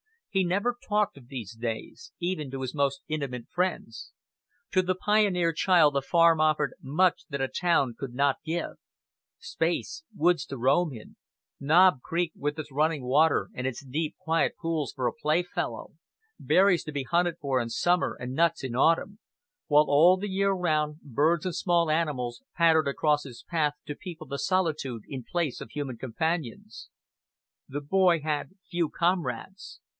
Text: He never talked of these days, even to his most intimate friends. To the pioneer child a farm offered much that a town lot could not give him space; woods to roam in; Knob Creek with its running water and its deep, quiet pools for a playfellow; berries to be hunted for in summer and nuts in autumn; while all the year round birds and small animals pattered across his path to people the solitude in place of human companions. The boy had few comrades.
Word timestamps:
He 0.31 0.45
never 0.45 0.77
talked 0.81 1.17
of 1.17 1.27
these 1.27 1.53
days, 1.53 2.13
even 2.17 2.49
to 2.51 2.61
his 2.61 2.73
most 2.73 3.01
intimate 3.09 3.49
friends. 3.49 4.13
To 4.71 4.81
the 4.81 4.95
pioneer 4.95 5.51
child 5.51 5.95
a 5.97 6.01
farm 6.01 6.39
offered 6.39 6.73
much 6.81 7.25
that 7.29 7.41
a 7.41 7.49
town 7.49 7.89
lot 7.89 7.97
could 7.97 8.13
not 8.15 8.37
give 8.43 8.63
him 8.63 8.75
space; 9.39 10.03
woods 10.15 10.45
to 10.45 10.57
roam 10.57 10.91
in; 10.93 11.17
Knob 11.59 12.01
Creek 12.01 12.31
with 12.35 12.57
its 12.57 12.71
running 12.71 13.03
water 13.03 13.49
and 13.53 13.67
its 13.67 13.85
deep, 13.85 14.15
quiet 14.19 14.53
pools 14.57 14.93
for 14.93 15.05
a 15.05 15.13
playfellow; 15.13 15.89
berries 16.39 16.85
to 16.85 16.93
be 16.93 17.03
hunted 17.03 17.35
for 17.37 17.59
in 17.59 17.69
summer 17.69 18.17
and 18.19 18.33
nuts 18.33 18.63
in 18.63 18.73
autumn; 18.73 19.19
while 19.67 19.85
all 19.87 20.15
the 20.17 20.29
year 20.29 20.53
round 20.53 21.01
birds 21.01 21.45
and 21.45 21.55
small 21.55 21.91
animals 21.91 22.41
pattered 22.55 22.87
across 22.87 23.23
his 23.23 23.43
path 23.49 23.73
to 23.85 23.95
people 23.95 24.25
the 24.25 24.39
solitude 24.39 25.03
in 25.09 25.25
place 25.29 25.59
of 25.59 25.71
human 25.71 25.97
companions. 25.97 26.89
The 27.67 27.81
boy 27.81 28.21
had 28.21 28.55
few 28.67 28.89
comrades. 28.89 29.81